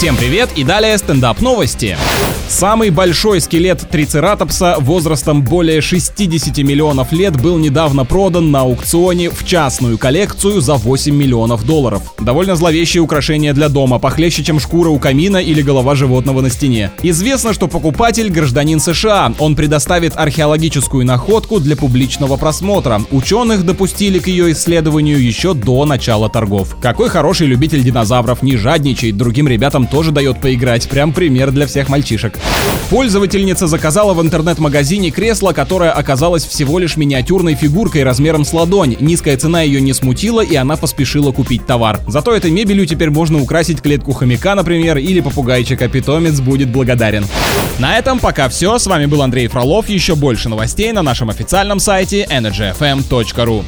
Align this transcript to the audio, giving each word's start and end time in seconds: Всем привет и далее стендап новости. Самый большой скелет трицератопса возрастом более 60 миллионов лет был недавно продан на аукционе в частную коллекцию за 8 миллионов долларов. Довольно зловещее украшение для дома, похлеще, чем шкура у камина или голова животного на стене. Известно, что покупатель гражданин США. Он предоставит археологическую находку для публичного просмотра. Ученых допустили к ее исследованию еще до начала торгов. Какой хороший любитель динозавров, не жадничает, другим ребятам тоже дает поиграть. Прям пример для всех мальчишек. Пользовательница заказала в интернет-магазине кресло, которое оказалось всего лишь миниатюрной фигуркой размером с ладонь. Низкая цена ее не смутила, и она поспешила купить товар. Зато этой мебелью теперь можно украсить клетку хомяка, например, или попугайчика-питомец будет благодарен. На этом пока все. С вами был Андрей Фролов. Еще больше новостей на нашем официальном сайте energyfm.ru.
Всем 0.00 0.16
привет 0.16 0.48
и 0.56 0.64
далее 0.64 0.96
стендап 0.96 1.42
новости. 1.42 1.94
Самый 2.48 2.90
большой 2.90 3.40
скелет 3.40 3.88
трицератопса 3.88 4.76
возрастом 4.80 5.42
более 5.42 5.80
60 5.80 6.58
миллионов 6.58 7.12
лет 7.12 7.40
был 7.40 7.58
недавно 7.58 8.04
продан 8.04 8.50
на 8.50 8.62
аукционе 8.62 9.30
в 9.30 9.44
частную 9.44 9.98
коллекцию 9.98 10.60
за 10.60 10.74
8 10.74 11.14
миллионов 11.14 11.64
долларов. 11.64 12.02
Довольно 12.18 12.56
зловещее 12.56 13.02
украшение 13.02 13.52
для 13.52 13.68
дома, 13.68 14.00
похлеще, 14.00 14.42
чем 14.42 14.58
шкура 14.58 14.88
у 14.88 14.98
камина 14.98 15.36
или 15.36 15.62
голова 15.62 15.94
животного 15.94 16.40
на 16.40 16.50
стене. 16.50 16.90
Известно, 17.04 17.52
что 17.52 17.68
покупатель 17.68 18.30
гражданин 18.30 18.80
США. 18.80 19.32
Он 19.38 19.54
предоставит 19.54 20.16
археологическую 20.16 21.06
находку 21.06 21.60
для 21.60 21.76
публичного 21.76 22.36
просмотра. 22.36 23.00
Ученых 23.12 23.64
допустили 23.64 24.18
к 24.18 24.26
ее 24.26 24.50
исследованию 24.52 25.22
еще 25.22 25.54
до 25.54 25.84
начала 25.84 26.28
торгов. 26.28 26.76
Какой 26.82 27.10
хороший 27.10 27.46
любитель 27.46 27.84
динозавров, 27.84 28.42
не 28.42 28.56
жадничает, 28.56 29.16
другим 29.16 29.46
ребятам 29.46 29.86
тоже 29.90 30.12
дает 30.12 30.40
поиграть. 30.40 30.88
Прям 30.88 31.12
пример 31.12 31.50
для 31.50 31.66
всех 31.66 31.88
мальчишек. 31.88 32.38
Пользовательница 32.88 33.66
заказала 33.66 34.14
в 34.14 34.22
интернет-магазине 34.22 35.10
кресло, 35.10 35.52
которое 35.52 35.90
оказалось 35.90 36.44
всего 36.44 36.78
лишь 36.78 36.96
миниатюрной 36.96 37.54
фигуркой 37.54 38.04
размером 38.04 38.44
с 38.44 38.52
ладонь. 38.52 38.96
Низкая 39.00 39.36
цена 39.36 39.62
ее 39.62 39.80
не 39.80 39.92
смутила, 39.92 40.40
и 40.40 40.54
она 40.56 40.76
поспешила 40.76 41.32
купить 41.32 41.66
товар. 41.66 42.00
Зато 42.06 42.34
этой 42.34 42.50
мебелью 42.50 42.86
теперь 42.86 43.10
можно 43.10 43.40
украсить 43.40 43.82
клетку 43.82 44.12
хомяка, 44.12 44.54
например, 44.54 44.98
или 44.98 45.20
попугайчика-питомец 45.20 46.40
будет 46.40 46.70
благодарен. 46.70 47.24
На 47.78 47.98
этом 47.98 48.18
пока 48.18 48.48
все. 48.48 48.78
С 48.78 48.86
вами 48.86 49.06
был 49.06 49.22
Андрей 49.22 49.48
Фролов. 49.48 49.88
Еще 49.88 50.14
больше 50.14 50.48
новостей 50.48 50.92
на 50.92 51.02
нашем 51.02 51.30
официальном 51.30 51.80
сайте 51.80 52.26
energyfm.ru. 52.30 53.64